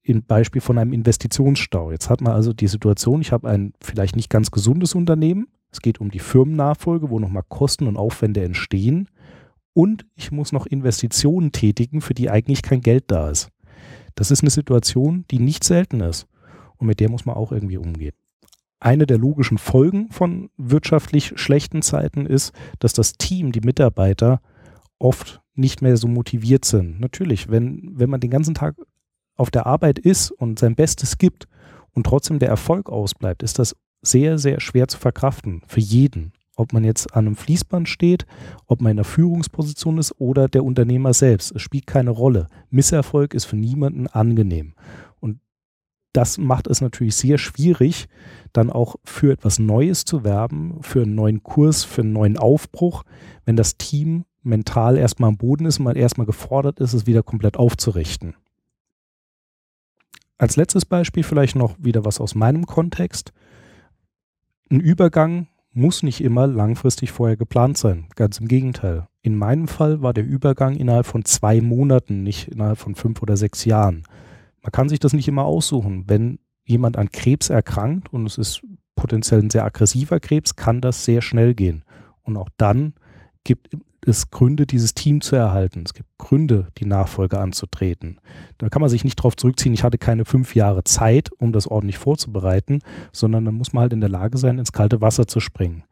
im 0.02 0.24
Beispiel 0.24 0.60
von 0.60 0.78
einem 0.78 0.92
Investitionsstau. 0.92 1.90
Jetzt 1.90 2.10
hat 2.10 2.20
man 2.20 2.32
also 2.32 2.52
die 2.52 2.68
Situation, 2.68 3.20
ich 3.20 3.32
habe 3.32 3.48
ein 3.48 3.72
vielleicht 3.80 4.16
nicht 4.16 4.30
ganz 4.30 4.50
gesundes 4.50 4.94
Unternehmen, 4.94 5.48
es 5.70 5.80
geht 5.80 6.00
um 6.00 6.10
die 6.10 6.20
Firmennachfolge, 6.20 7.10
wo 7.10 7.18
nochmal 7.18 7.42
Kosten 7.48 7.86
und 7.86 7.96
Aufwände 7.96 8.42
entstehen 8.42 9.08
und 9.72 10.06
ich 10.14 10.32
muss 10.32 10.52
noch 10.52 10.66
Investitionen 10.66 11.52
tätigen, 11.52 12.00
für 12.00 12.14
die 12.14 12.30
eigentlich 12.30 12.62
kein 12.62 12.80
Geld 12.80 13.04
da 13.08 13.30
ist. 13.30 13.50
Das 14.16 14.32
ist 14.32 14.42
eine 14.42 14.50
Situation, 14.50 15.24
die 15.30 15.38
nicht 15.38 15.62
selten 15.62 16.00
ist 16.00 16.26
und 16.78 16.88
mit 16.88 16.98
der 16.98 17.10
muss 17.10 17.24
man 17.24 17.36
auch 17.36 17.52
irgendwie 17.52 17.76
umgehen. 17.76 18.14
Eine 18.80 19.06
der 19.06 19.18
logischen 19.18 19.58
Folgen 19.58 20.10
von 20.10 20.50
wirtschaftlich 20.56 21.34
schlechten 21.36 21.82
Zeiten 21.82 22.26
ist, 22.26 22.52
dass 22.78 22.92
das 22.92 23.12
Team, 23.12 23.52
die 23.52 23.60
Mitarbeiter 23.60 24.40
oft 24.98 25.40
nicht 25.54 25.82
mehr 25.82 25.96
so 25.96 26.08
motiviert 26.08 26.64
sind. 26.64 27.00
Natürlich, 27.00 27.50
wenn, 27.50 27.92
wenn 27.94 28.10
man 28.10 28.20
den 28.20 28.30
ganzen 28.30 28.54
Tag 28.54 28.76
auf 29.36 29.50
der 29.50 29.66
Arbeit 29.66 29.98
ist 29.98 30.30
und 30.30 30.58
sein 30.58 30.74
Bestes 30.74 31.18
gibt 31.18 31.46
und 31.92 32.04
trotzdem 32.04 32.38
der 32.38 32.48
Erfolg 32.48 32.90
ausbleibt, 32.90 33.42
ist 33.42 33.58
das 33.58 33.76
sehr, 34.02 34.38
sehr 34.38 34.60
schwer 34.60 34.88
zu 34.88 34.98
verkraften 34.98 35.62
für 35.66 35.80
jeden. 35.80 36.32
Ob 36.56 36.72
man 36.72 36.84
jetzt 36.84 37.14
an 37.14 37.26
einem 37.26 37.36
Fließband 37.36 37.88
steht, 37.88 38.26
ob 38.66 38.80
man 38.80 38.92
in 38.92 38.98
einer 38.98 39.04
Führungsposition 39.04 39.98
ist 39.98 40.14
oder 40.18 40.48
der 40.48 40.64
Unternehmer 40.64 41.12
selbst. 41.12 41.54
Es 41.54 41.62
spielt 41.62 41.86
keine 41.86 42.10
Rolle. 42.10 42.48
Misserfolg 42.70 43.34
ist 43.34 43.44
für 43.44 43.56
niemanden 43.56 44.06
angenehm. 44.06 44.74
Und 45.20 45.38
das 46.12 46.38
macht 46.38 46.66
es 46.66 46.80
natürlich 46.80 47.14
sehr 47.14 47.36
schwierig, 47.36 48.08
dann 48.54 48.70
auch 48.70 48.96
für 49.04 49.32
etwas 49.32 49.58
Neues 49.58 50.06
zu 50.06 50.24
werben, 50.24 50.78
für 50.80 51.02
einen 51.02 51.14
neuen 51.14 51.42
Kurs, 51.42 51.84
für 51.84 52.00
einen 52.00 52.14
neuen 52.14 52.38
Aufbruch, 52.38 53.04
wenn 53.44 53.56
das 53.56 53.76
Team 53.76 54.24
mental 54.42 54.96
erstmal 54.96 55.28
am 55.28 55.36
Boden 55.36 55.66
ist 55.66 55.78
und 55.78 55.84
man 55.84 55.96
erstmal 55.96 56.26
gefordert 56.26 56.80
ist, 56.80 56.94
es 56.94 57.06
wieder 57.06 57.22
komplett 57.22 57.58
aufzurichten. 57.58 58.34
Als 60.38 60.56
letztes 60.56 60.84
Beispiel 60.84 61.22
vielleicht 61.22 61.56
noch 61.56 61.76
wieder 61.78 62.04
was 62.04 62.20
aus 62.20 62.34
meinem 62.34 62.66
Kontext. 62.66 63.32
Ein 64.70 64.80
Übergang 64.80 65.48
muss 65.76 66.02
nicht 66.02 66.22
immer 66.22 66.46
langfristig 66.46 67.12
vorher 67.12 67.36
geplant 67.36 67.76
sein. 67.76 68.06
Ganz 68.16 68.38
im 68.38 68.48
Gegenteil. 68.48 69.06
In 69.22 69.36
meinem 69.36 69.68
Fall 69.68 70.02
war 70.02 70.14
der 70.14 70.24
Übergang 70.24 70.74
innerhalb 70.74 71.06
von 71.06 71.24
zwei 71.24 71.60
Monaten, 71.60 72.22
nicht 72.22 72.48
innerhalb 72.48 72.78
von 72.78 72.94
fünf 72.94 73.22
oder 73.22 73.36
sechs 73.36 73.64
Jahren. 73.64 74.04
Man 74.62 74.72
kann 74.72 74.88
sich 74.88 74.98
das 74.98 75.12
nicht 75.12 75.28
immer 75.28 75.44
aussuchen. 75.44 76.04
Wenn 76.06 76.38
jemand 76.64 76.96
an 76.96 77.10
Krebs 77.10 77.50
erkrankt 77.50 78.12
und 78.12 78.26
es 78.26 78.38
ist 78.38 78.62
potenziell 78.96 79.40
ein 79.40 79.50
sehr 79.50 79.64
aggressiver 79.64 80.18
Krebs, 80.18 80.56
kann 80.56 80.80
das 80.80 81.04
sehr 81.04 81.22
schnell 81.22 81.54
gehen. 81.54 81.84
Und 82.22 82.36
auch 82.36 82.48
dann 82.56 82.94
gibt 83.46 83.76
es 84.04 84.30
Gründe, 84.30 84.66
dieses 84.66 84.94
Team 84.94 85.20
zu 85.20 85.36
erhalten. 85.36 85.84
Es 85.86 85.94
gibt 85.94 86.08
Gründe, 86.18 86.66
die 86.78 86.84
Nachfolge 86.84 87.38
anzutreten. 87.38 88.20
Da 88.58 88.68
kann 88.68 88.80
man 88.80 88.90
sich 88.90 89.04
nicht 89.04 89.18
darauf 89.18 89.36
zurückziehen, 89.36 89.72
ich 89.72 89.84
hatte 89.84 89.98
keine 89.98 90.24
fünf 90.24 90.54
Jahre 90.54 90.84
Zeit, 90.84 91.30
um 91.38 91.52
das 91.52 91.66
ordentlich 91.66 91.96
vorzubereiten, 91.96 92.80
sondern 93.12 93.44
dann 93.44 93.54
muss 93.54 93.72
man 93.72 93.82
halt 93.82 93.92
in 93.92 94.00
der 94.00 94.10
Lage 94.10 94.36
sein, 94.36 94.58
ins 94.58 94.72
kalte 94.72 95.00
Wasser 95.00 95.26
zu 95.26 95.40
springen. 95.40 95.84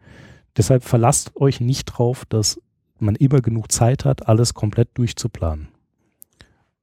Deshalb 0.56 0.84
verlasst 0.84 1.36
euch 1.36 1.60
nicht 1.60 1.90
darauf, 1.90 2.24
dass 2.26 2.60
man 2.98 3.16
immer 3.16 3.40
genug 3.40 3.70
Zeit 3.70 4.04
hat, 4.04 4.28
alles 4.28 4.54
komplett 4.54 4.88
durchzuplanen. 4.94 5.68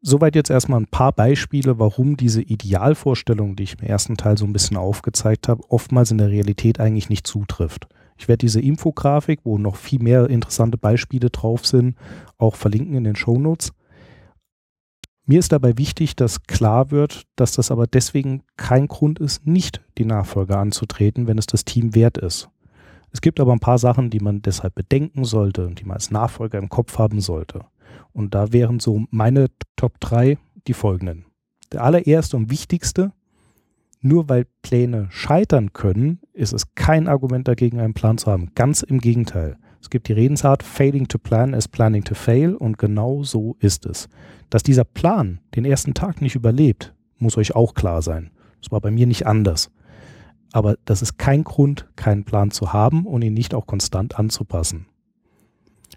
Soweit 0.01 0.35
jetzt 0.35 0.49
erstmal 0.49 0.79
ein 0.79 0.87
paar 0.87 1.11
Beispiele, 1.11 1.79
warum 1.79 2.17
diese 2.17 2.41
Idealvorstellung, 2.41 3.55
die 3.55 3.63
ich 3.63 3.77
im 3.79 3.87
ersten 3.87 4.17
Teil 4.17 4.37
so 4.37 4.45
ein 4.45 4.53
bisschen 4.53 4.77
aufgezeigt 4.77 5.47
habe, 5.47 5.63
oftmals 5.69 6.11
in 6.11 6.17
der 6.17 6.29
Realität 6.29 6.79
eigentlich 6.79 7.09
nicht 7.09 7.27
zutrifft. 7.27 7.87
Ich 8.21 8.27
werde 8.27 8.45
diese 8.45 8.61
Infografik, 8.61 9.39
wo 9.45 9.57
noch 9.57 9.75
viel 9.75 9.97
mehr 9.99 10.29
interessante 10.29 10.77
Beispiele 10.77 11.31
drauf 11.31 11.65
sind, 11.65 11.97
auch 12.37 12.55
verlinken 12.55 12.93
in 12.93 13.03
den 13.03 13.15
Show 13.15 13.39
Notes. 13.39 13.73
Mir 15.25 15.39
ist 15.39 15.51
dabei 15.51 15.79
wichtig, 15.79 16.15
dass 16.15 16.43
klar 16.43 16.91
wird, 16.91 17.23
dass 17.35 17.53
das 17.53 17.71
aber 17.71 17.87
deswegen 17.87 18.43
kein 18.57 18.87
Grund 18.87 19.17
ist, 19.17 19.47
nicht 19.47 19.81
die 19.97 20.05
Nachfolge 20.05 20.55
anzutreten, 20.55 21.25
wenn 21.25 21.39
es 21.39 21.47
das 21.47 21.65
Team 21.65 21.95
wert 21.95 22.19
ist. 22.19 22.47
Es 23.09 23.21
gibt 23.21 23.39
aber 23.39 23.53
ein 23.53 23.59
paar 23.59 23.79
Sachen, 23.79 24.11
die 24.11 24.19
man 24.19 24.43
deshalb 24.43 24.75
bedenken 24.75 25.25
sollte 25.25 25.65
und 25.65 25.79
die 25.79 25.85
man 25.85 25.95
als 25.95 26.11
Nachfolger 26.11 26.59
im 26.59 26.69
Kopf 26.69 26.99
haben 26.99 27.21
sollte. 27.21 27.65
Und 28.13 28.35
da 28.35 28.53
wären 28.53 28.79
so 28.79 29.05
meine 29.09 29.47
Top 29.77 29.99
3 29.99 30.37
die 30.67 30.73
folgenden. 30.75 31.25
Der 31.71 31.83
allererste 31.83 32.37
und 32.37 32.51
wichtigste, 32.51 33.13
nur 34.01 34.29
weil 34.29 34.46
Pläne 34.62 35.08
scheitern 35.12 35.74
können, 35.74 36.20
ist 36.34 36.53
es 36.53 36.74
kein 36.75 37.08
Argument 37.08 37.48
dagegen, 37.48 37.79
einen 37.79 37.93
Plan 37.93 38.17
zu 38.17 38.31
haben. 38.31 38.51
Ganz 38.55 38.81
im 38.81 39.00
Gegenteil. 39.00 39.58
Es 39.79 39.89
gibt 39.89 40.08
die 40.08 40.13
Redensart, 40.13 40.63
failing 40.63 41.08
to 41.08 41.17
plan 41.17 41.53
is 41.53 41.67
planning 41.67 42.03
to 42.03 42.13
fail 42.13 42.55
und 42.55 42.77
genau 42.77 43.24
so 43.24 43.55
ist 43.60 43.86
es. 43.86 44.10
Dass 44.50 44.63
dieser 44.63 44.84
Plan 44.84 45.39
den 45.55 45.65
ersten 45.65 45.93
Tag 45.93 46.22
nicht 46.22 46.36
überlebt, 46.36 46.93
muss 47.17 47.38
euch 47.38 47.55
auch 47.55 47.74
klar 47.74 48.01
sein. 48.01 48.31
Das 48.62 48.72
war 48.72 48.81
bei 48.81 48.91
mir 48.91 49.08
nicht 49.08 49.25
anders. 49.25 49.72
Aber 50.51 50.75
das 50.86 51.01
ist 51.01 51.17
kein 51.17 51.43
Grund, 51.43 51.88
keinen 51.96 52.25
Plan 52.25 52.51
zu 52.51 52.74
haben 52.74 53.05
und 53.05 53.22
ihn 53.22 53.34
nicht 53.34 53.53
auch 53.53 53.65
konstant 53.65 54.20
anzupassen. 54.20 54.86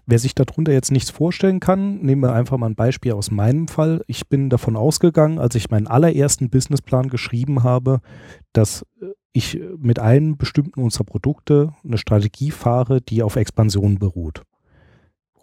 Wer 0.07 0.19
sich 0.19 0.35
darunter 0.35 0.71
jetzt 0.71 0.91
nichts 0.91 1.09
vorstellen 1.09 1.59
kann, 1.59 2.01
nehmen 2.01 2.21
wir 2.21 2.33
einfach 2.33 2.57
mal 2.57 2.67
ein 2.67 2.75
Beispiel 2.75 3.13
aus 3.13 3.31
meinem 3.31 3.67
Fall. 3.67 4.03
Ich 4.07 4.27
bin 4.27 4.49
davon 4.49 4.75
ausgegangen, 4.75 5.39
als 5.39 5.55
ich 5.55 5.71
meinen 5.71 5.87
allerersten 5.87 6.49
Businessplan 6.49 7.09
geschrieben 7.09 7.63
habe, 7.63 8.01
dass 8.53 8.85
äh, 9.01 9.07
ich 9.33 9.59
mit 9.77 9.99
einem 9.99 10.37
bestimmten 10.37 10.81
unserer 10.81 11.03
Produkte 11.03 11.73
eine 11.83 11.97
Strategie 11.97 12.51
fahre, 12.51 13.01
die 13.01 13.23
auf 13.23 13.35
Expansion 13.35 13.99
beruht. 13.99 14.43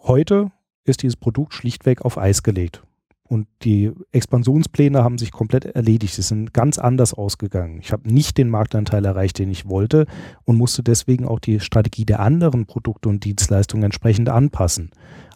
Heute 0.01 0.51
ist 0.83 1.03
dieses 1.03 1.17
Produkt 1.17 1.53
schlichtweg 1.53 2.01
auf 2.01 2.17
Eis 2.17 2.41
gelegt. 2.41 2.83
Und 3.33 3.47
die 3.63 3.91
Expansionspläne 4.11 5.03
haben 5.03 5.17
sich 5.17 5.31
komplett 5.31 5.65
erledigt. 5.65 6.13
Sie 6.13 6.21
sind 6.21 6.53
ganz 6.53 6.77
anders 6.77 7.15
ausgegangen. 7.15 7.79
Ich 7.81 7.91
habe 7.91 8.07
nicht 8.07 8.37
den 8.37 8.47
Marktanteil 8.47 9.03
erreicht, 9.03 9.39
den 9.39 9.49
ich 9.49 9.67
wollte 9.67 10.05
und 10.45 10.55
musste 10.55 10.83
deswegen 10.83 11.27
auch 11.27 11.39
die 11.39 11.59
Strategie 11.59 12.05
der 12.05 12.19
anderen 12.19 12.67
Produkte 12.67 13.09
und 13.09 13.25
Dienstleistungen 13.25 13.85
entsprechend 13.85 14.29
anpassen. 14.29 14.91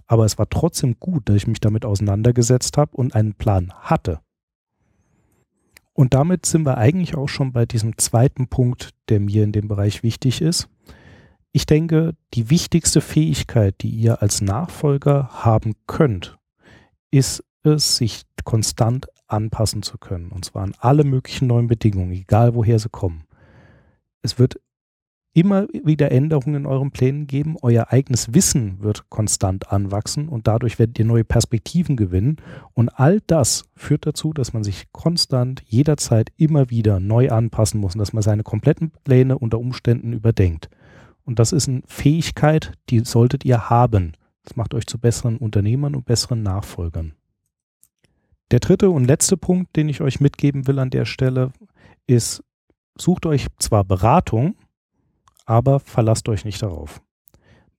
Aber 0.05 0.25
es 0.25 0.37
war 0.37 0.47
trotzdem 0.47 0.99
gut, 0.99 1.27
dass 1.27 1.37
ich 1.37 1.47
mich 1.47 1.59
damit 1.59 1.85
auseinandergesetzt 1.85 2.77
habe 2.77 2.95
und 2.95 3.15
einen 3.15 3.33
Plan 3.33 3.73
hatte. 3.73 4.19
Und 5.93 6.13
damit 6.13 6.45
sind 6.45 6.67
wir 6.67 6.77
eigentlich 6.77 7.17
auch 7.17 7.29
schon 7.29 7.51
bei 7.51 7.65
diesem 7.65 7.97
zweiten 7.97 8.47
Punkt, 8.47 8.91
der 9.09 9.19
mir 9.21 9.43
in 9.43 9.53
dem 9.53 9.67
Bereich 9.67 10.03
wichtig 10.03 10.43
ist. 10.43 10.69
Ich 11.51 11.65
denke, 11.65 12.13
die 12.35 12.51
wichtigste 12.51 13.01
Fähigkeit, 13.01 13.73
die 13.81 13.89
ihr 13.89 14.21
als 14.21 14.41
Nachfolger 14.41 15.29
haben 15.31 15.73
könnt, 15.87 16.37
ist 17.09 17.43
es, 17.63 17.97
sich 17.97 18.23
konstant 18.43 19.07
anpassen 19.27 19.81
zu 19.81 19.97
können. 19.97 20.31
Und 20.31 20.45
zwar 20.45 20.63
an 20.63 20.73
alle 20.79 21.03
möglichen 21.03 21.47
neuen 21.47 21.67
Bedingungen, 21.67 22.11
egal 22.11 22.55
woher 22.55 22.79
sie 22.79 22.89
kommen. 22.89 23.25
Es 24.21 24.39
wird 24.39 24.59
immer 25.37 25.67
wieder 25.83 26.11
Änderungen 26.11 26.55
in 26.55 26.65
euren 26.65 26.89
Plänen 26.89 27.27
geben. 27.27 27.57
Euer 27.61 27.91
eigenes 27.91 28.33
Wissen 28.33 28.81
wird 28.81 29.09
konstant 29.09 29.71
anwachsen 29.71 30.29
und 30.29 30.47
dadurch 30.47 30.79
werdet 30.79 30.97
ihr 30.97 31.05
neue 31.05 31.23
Perspektiven 31.23 31.95
gewinnen. 31.95 32.37
Und 32.73 32.89
all 32.89 33.21
das 33.27 33.65
führt 33.75 34.07
dazu, 34.07 34.33
dass 34.33 34.53
man 34.53 34.63
sich 34.63 34.91
konstant 34.91 35.61
jederzeit 35.67 36.31
immer 36.37 36.71
wieder 36.71 36.99
neu 36.99 37.29
anpassen 37.29 37.79
muss 37.79 37.93
und 37.93 37.99
dass 37.99 38.13
man 38.13 38.23
seine 38.23 38.41
kompletten 38.41 38.91
Pläne 39.03 39.37
unter 39.37 39.59
Umständen 39.59 40.11
überdenkt. 40.11 40.69
Und 41.23 41.37
das 41.37 41.51
ist 41.51 41.67
eine 41.67 41.83
Fähigkeit, 41.85 42.71
die 42.89 43.01
solltet 43.01 43.45
ihr 43.45 43.69
haben 43.69 44.13
Das 44.43 44.55
macht 44.55 44.73
euch 44.73 44.87
zu 44.87 44.97
besseren 44.97 45.37
Unternehmern 45.37 45.93
und 45.93 46.05
besseren 46.05 46.41
Nachfolgern. 46.41 47.16
Der 48.51 48.59
dritte 48.59 48.89
und 48.89 49.05
letzte 49.05 49.35
Punkt, 49.35 49.75
den 49.75 49.89
ich 49.89 50.01
euch 50.01 50.19
mitgeben 50.19 50.67
will 50.67 50.79
an 50.79 50.89
der 50.89 51.05
Stelle, 51.05 51.51
ist, 52.05 52.43
sucht 52.97 53.25
euch 53.25 53.47
zwar 53.59 53.83
Beratung, 53.83 54.55
aber 55.45 55.79
verlasst 55.79 56.29
euch 56.29 56.45
nicht 56.45 56.61
darauf. 56.61 57.01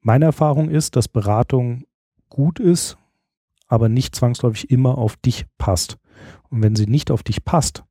Meine 0.00 0.26
Erfahrung 0.26 0.68
ist, 0.68 0.96
dass 0.96 1.08
Beratung 1.08 1.84
gut 2.28 2.60
ist, 2.60 2.98
aber 3.66 3.88
nicht 3.88 4.14
zwangsläufig 4.14 4.70
immer 4.70 4.98
auf 4.98 5.16
dich 5.16 5.46
passt. 5.58 5.98
Und 6.50 6.62
wenn 6.62 6.76
sie 6.76 6.86
nicht 6.86 7.10
auf 7.10 7.22
dich 7.22 7.44
passt, 7.44 7.84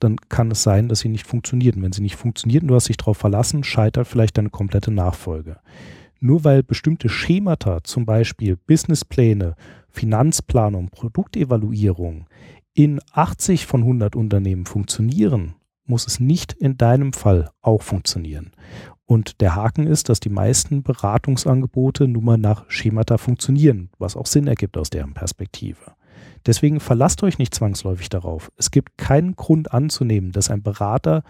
dann 0.00 0.16
kann 0.28 0.50
es 0.50 0.62
sein, 0.62 0.88
dass 0.88 1.00
sie 1.00 1.08
nicht 1.08 1.26
funktioniert. 1.26 1.76
Und 1.76 1.82
wenn 1.82 1.92
sie 1.92 2.02
nicht 2.02 2.16
funktioniert 2.16 2.62
und 2.62 2.68
du 2.68 2.74
hast 2.74 2.88
dich 2.88 2.96
darauf 2.96 3.16
verlassen, 3.16 3.64
scheitert 3.64 4.06
vielleicht 4.06 4.36
deine 4.38 4.50
komplette 4.50 4.90
Nachfolge. 4.90 5.58
Nur 6.20 6.44
weil 6.44 6.62
bestimmte 6.62 7.08
Schemata, 7.08 7.82
zum 7.84 8.06
Beispiel 8.06 8.56
Businesspläne, 8.56 9.56
Finanzplanung, 9.94 10.90
Produktevaluierung 10.90 12.26
in 12.74 13.00
80 13.12 13.66
von 13.66 13.82
100 13.82 14.16
Unternehmen 14.16 14.66
funktionieren, 14.66 15.54
muss 15.86 16.06
es 16.06 16.18
nicht 16.18 16.52
in 16.52 16.76
deinem 16.76 17.12
Fall 17.12 17.50
auch 17.62 17.82
funktionieren. 17.82 18.50
Und 19.06 19.40
der 19.40 19.54
Haken 19.54 19.86
ist, 19.86 20.08
dass 20.08 20.18
die 20.18 20.30
meisten 20.30 20.82
Beratungsangebote 20.82 22.08
nun 22.08 22.24
mal 22.24 22.38
nach 22.38 22.68
Schemata 22.68 23.18
funktionieren, 23.18 23.90
was 23.98 24.16
auch 24.16 24.26
Sinn 24.26 24.48
ergibt 24.48 24.76
aus 24.76 24.90
deren 24.90 25.14
Perspektive. 25.14 25.92
Deswegen 26.44 26.80
verlasst 26.80 27.22
euch 27.22 27.38
nicht 27.38 27.54
zwangsläufig 27.54 28.08
darauf. 28.08 28.50
Es 28.56 28.72
gibt 28.72 28.98
keinen 28.98 29.36
Grund 29.36 29.72
anzunehmen, 29.72 30.32
dass 30.32 30.50
ein 30.50 30.62
Berater 30.62 31.22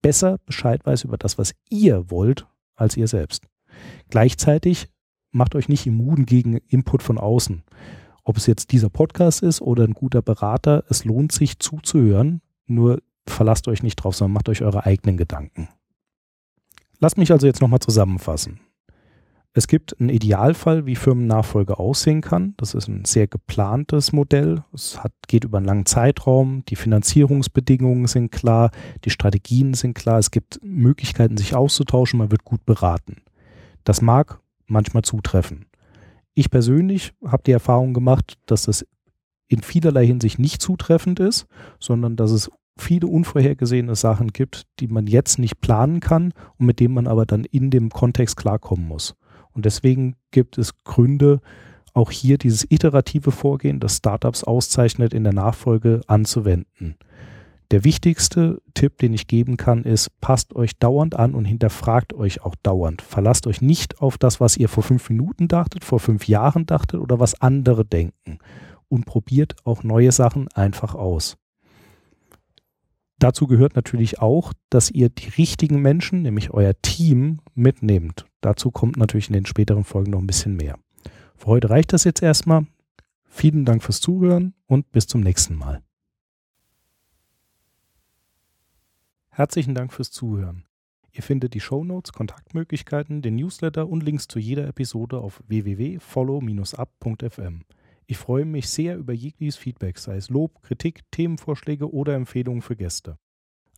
besser 0.00 0.38
Bescheid 0.46 0.86
weiß 0.86 1.04
über 1.04 1.16
das, 1.16 1.38
was 1.38 1.54
ihr 1.68 2.10
wollt, 2.10 2.46
als 2.76 2.96
ihr 2.96 3.08
selbst. 3.08 3.46
Gleichzeitig 4.10 4.88
macht 5.32 5.54
euch 5.56 5.68
nicht 5.68 5.86
immun 5.86 6.26
gegen 6.26 6.58
Input 6.68 7.02
von 7.02 7.18
außen. 7.18 7.64
Ob 8.24 8.36
es 8.36 8.46
jetzt 8.46 8.72
dieser 8.72 8.88
Podcast 8.88 9.42
ist 9.42 9.60
oder 9.60 9.84
ein 9.84 9.94
guter 9.94 10.22
Berater, 10.22 10.84
es 10.88 11.04
lohnt 11.04 11.32
sich 11.32 11.58
zuzuhören, 11.58 12.40
nur 12.66 13.02
verlasst 13.26 13.68
euch 13.68 13.82
nicht 13.82 13.96
drauf, 13.96 14.14
sondern 14.14 14.34
macht 14.34 14.48
euch 14.48 14.62
eure 14.62 14.86
eigenen 14.86 15.16
Gedanken. 15.16 15.68
Lasst 17.00 17.18
mich 17.18 17.32
also 17.32 17.46
jetzt 17.46 17.60
nochmal 17.60 17.80
zusammenfassen. 17.80 18.60
Es 19.54 19.66
gibt 19.66 20.00
einen 20.00 20.08
Idealfall, 20.08 20.86
wie 20.86 20.96
Firmennachfolge 20.96 21.78
aussehen 21.78 22.22
kann. 22.22 22.54
Das 22.56 22.72
ist 22.72 22.88
ein 22.88 23.04
sehr 23.04 23.26
geplantes 23.26 24.12
Modell. 24.12 24.64
Es 24.72 25.02
hat, 25.02 25.12
geht 25.28 25.44
über 25.44 25.58
einen 25.58 25.66
langen 25.66 25.84
Zeitraum. 25.84 26.64
Die 26.68 26.76
Finanzierungsbedingungen 26.76 28.06
sind 28.06 28.32
klar. 28.32 28.70
Die 29.04 29.10
Strategien 29.10 29.74
sind 29.74 29.92
klar. 29.92 30.18
Es 30.18 30.30
gibt 30.30 30.58
Möglichkeiten, 30.62 31.36
sich 31.36 31.54
auszutauschen. 31.54 32.18
Man 32.18 32.30
wird 32.30 32.44
gut 32.44 32.64
beraten. 32.64 33.16
Das 33.84 34.00
mag 34.00 34.40
manchmal 34.66 35.02
zutreffen. 35.02 35.66
Ich 36.34 36.50
persönlich 36.50 37.12
habe 37.26 37.42
die 37.44 37.52
Erfahrung 37.52 37.94
gemacht, 37.94 38.38
dass 38.46 38.62
das 38.64 38.86
in 39.48 39.62
vielerlei 39.62 40.06
Hinsicht 40.06 40.38
nicht 40.38 40.62
zutreffend 40.62 41.20
ist, 41.20 41.46
sondern 41.78 42.16
dass 42.16 42.30
es 42.30 42.50
viele 42.78 43.06
unvorhergesehene 43.06 43.94
Sachen 43.94 44.28
gibt, 44.28 44.64
die 44.80 44.88
man 44.88 45.06
jetzt 45.06 45.38
nicht 45.38 45.60
planen 45.60 46.00
kann 46.00 46.32
und 46.58 46.66
mit 46.66 46.80
denen 46.80 46.94
man 46.94 47.06
aber 47.06 47.26
dann 47.26 47.44
in 47.44 47.70
dem 47.70 47.90
Kontext 47.90 48.36
klarkommen 48.36 48.88
muss. 48.88 49.14
Und 49.52 49.66
deswegen 49.66 50.16
gibt 50.30 50.56
es 50.56 50.82
Gründe, 50.84 51.40
auch 51.92 52.10
hier 52.10 52.38
dieses 52.38 52.66
iterative 52.70 53.30
Vorgehen, 53.30 53.78
das 53.78 53.98
Startups 53.98 54.44
auszeichnet, 54.44 55.12
in 55.12 55.24
der 55.24 55.34
Nachfolge 55.34 56.00
anzuwenden. 56.06 56.96
Der 57.72 57.84
wichtigste 57.84 58.60
Tipp, 58.74 58.98
den 58.98 59.14
ich 59.14 59.26
geben 59.26 59.56
kann, 59.56 59.84
ist, 59.84 60.10
passt 60.20 60.54
euch 60.54 60.78
dauernd 60.78 61.16
an 61.16 61.34
und 61.34 61.46
hinterfragt 61.46 62.12
euch 62.12 62.42
auch 62.42 62.54
dauernd. 62.62 63.00
Verlasst 63.00 63.46
euch 63.46 63.62
nicht 63.62 64.02
auf 64.02 64.18
das, 64.18 64.40
was 64.40 64.58
ihr 64.58 64.68
vor 64.68 64.82
fünf 64.82 65.08
Minuten 65.08 65.48
dachtet, 65.48 65.82
vor 65.82 65.98
fünf 65.98 66.28
Jahren 66.28 66.66
dachtet 66.66 67.00
oder 67.00 67.18
was 67.18 67.40
andere 67.40 67.86
denken. 67.86 68.38
Und 68.90 69.06
probiert 69.06 69.56
auch 69.64 69.84
neue 69.84 70.12
Sachen 70.12 70.48
einfach 70.48 70.94
aus. 70.94 71.38
Dazu 73.18 73.46
gehört 73.46 73.74
natürlich 73.74 74.20
auch, 74.20 74.52
dass 74.68 74.90
ihr 74.90 75.08
die 75.08 75.30
richtigen 75.30 75.80
Menschen, 75.80 76.20
nämlich 76.20 76.50
euer 76.50 76.74
Team, 76.82 77.40
mitnehmt. 77.54 78.26
Dazu 78.42 78.70
kommt 78.70 78.98
natürlich 78.98 79.28
in 79.28 79.34
den 79.34 79.46
späteren 79.46 79.84
Folgen 79.84 80.10
noch 80.10 80.20
ein 80.20 80.26
bisschen 80.26 80.56
mehr. 80.56 80.78
Für 81.36 81.46
heute 81.46 81.70
reicht 81.70 81.94
das 81.94 82.04
jetzt 82.04 82.22
erstmal. 82.22 82.66
Vielen 83.24 83.64
Dank 83.64 83.82
fürs 83.82 84.02
Zuhören 84.02 84.52
und 84.66 84.92
bis 84.92 85.06
zum 85.06 85.22
nächsten 85.22 85.54
Mal. 85.54 85.80
Herzlichen 89.34 89.74
Dank 89.74 89.94
fürs 89.94 90.10
Zuhören. 90.10 90.66
Ihr 91.10 91.22
findet 91.22 91.54
die 91.54 91.60
Shownotes, 91.60 92.12
Kontaktmöglichkeiten, 92.12 93.22
den 93.22 93.36
Newsletter 93.36 93.88
und 93.88 94.02
Links 94.02 94.28
zu 94.28 94.38
jeder 94.38 94.68
Episode 94.68 95.20
auf 95.20 95.42
www.follow-up.fm. 95.46 97.62
Ich 98.04 98.18
freue 98.18 98.44
mich 98.44 98.68
sehr 98.68 98.98
über 98.98 99.14
jegliches 99.14 99.56
Feedback, 99.56 99.96
sei 99.96 100.16
es 100.16 100.28
Lob, 100.28 100.60
Kritik, 100.60 101.10
Themenvorschläge 101.12 101.90
oder 101.90 102.14
Empfehlungen 102.14 102.60
für 102.60 102.76
Gäste. 102.76 103.16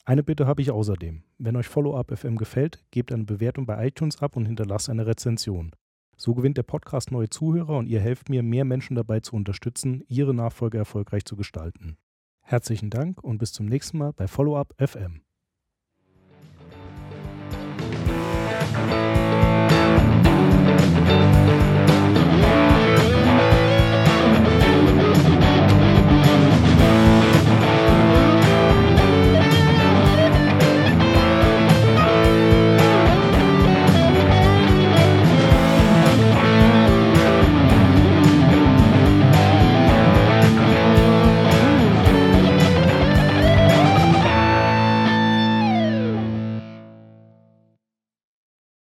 Eine 0.05 0.25
Bitte 0.25 0.49
habe 0.49 0.61
ich 0.61 0.73
außerdem. 0.73 1.23
Wenn 1.39 1.55
euch 1.55 1.69
Follow-up 1.69 2.19
FM 2.19 2.37
gefällt, 2.37 2.83
gebt 2.91 3.13
eine 3.13 3.23
Bewertung 3.23 3.65
bei 3.65 3.87
iTunes 3.87 4.21
ab 4.21 4.35
und 4.35 4.47
hinterlasst 4.47 4.91
eine 4.91 5.07
Rezension. 5.07 5.71
So 6.17 6.35
gewinnt 6.35 6.59
der 6.59 6.65
Podcast 6.65 7.13
neue 7.13 7.31
Zuhörer 7.31 7.79
und 7.79 7.87
ihr 7.87 8.01
helft 8.01 8.29
mir, 8.29 8.43
mehr 8.43 8.65
Menschen 8.65 8.97
dabei 8.97 9.21
zu 9.21 9.37
unterstützen, 9.37 10.03
ihre 10.09 10.35
Nachfolge 10.35 10.79
erfolgreich 10.79 11.25
zu 11.25 11.37
gestalten. 11.37 11.97
Herzlichen 12.41 12.91
Dank 12.91 13.23
und 13.23 13.39
bis 13.39 13.53
zum 13.53 13.67
nächsten 13.67 13.99
Mal 13.99 14.13
bei 14.13 14.27
Follow-up 14.27 14.75
FM. 14.79 15.24